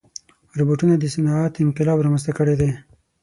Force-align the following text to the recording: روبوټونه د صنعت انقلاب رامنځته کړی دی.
روبوټونه 0.57 0.95
د 0.97 1.03
صنعت 1.13 1.53
انقلاب 1.65 1.97
رامنځته 2.05 2.31
کړی 2.37 2.55
دی. 2.61 2.71